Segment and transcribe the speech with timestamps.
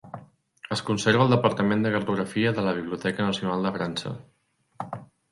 [0.75, 4.15] Es conserva al Departament de cartografia de la Biblioteca Nacional de França.